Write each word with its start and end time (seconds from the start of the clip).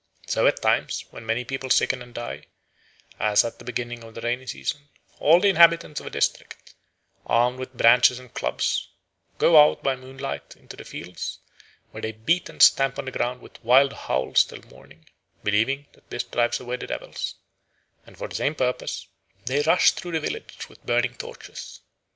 So 0.25 0.47
at 0.47 0.63
times 0.63 1.05
when 1.11 1.27
many 1.27 1.45
people 1.45 1.69
sicken 1.69 2.01
and 2.01 2.11
die, 2.11 2.45
as 3.19 3.45
at 3.45 3.59
the 3.59 3.63
beginning 3.63 4.03
of 4.03 4.15
the 4.15 4.21
rainy 4.21 4.47
season, 4.47 4.89
all 5.19 5.39
the 5.39 5.47
inhabitants 5.49 5.99
of 5.99 6.07
a 6.07 6.09
district, 6.09 6.73
armed 7.27 7.59
with 7.59 7.77
branches 7.77 8.17
and 8.17 8.33
clubs, 8.33 8.87
go 9.37 9.61
out 9.63 9.83
by 9.83 9.95
moonlight 9.95 10.49
to 10.69 10.75
the 10.75 10.83
fields, 10.85 11.37
where 11.91 12.01
they 12.01 12.13
beat 12.13 12.49
and 12.49 12.63
stamp 12.63 12.97
on 12.97 13.05
the 13.05 13.11
ground 13.11 13.41
with 13.41 13.63
wild 13.63 13.93
howls 13.93 14.43
till 14.43 14.63
morning, 14.63 15.07
believing 15.43 15.85
that 15.91 16.09
this 16.09 16.23
drives 16.23 16.59
away 16.59 16.77
the 16.77 16.87
devils; 16.87 17.35
and 18.03 18.17
for 18.17 18.27
the 18.27 18.33
same 18.33 18.55
purpose 18.55 19.05
they 19.45 19.61
rush 19.61 19.91
through 19.91 20.13
the 20.13 20.19
village 20.19 20.67
with 20.67 20.83
burning 20.83 21.13
torches. 21.13 21.81